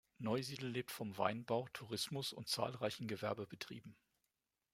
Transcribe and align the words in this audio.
Neusiedl 0.17 0.65
lebt 0.65 0.89
von 0.89 1.15
Weinbau, 1.19 1.67
Tourismus 1.73 2.33
und 2.33 2.47
zahlreichen 2.49 3.07
Gewerbebetrieben. 3.07 3.95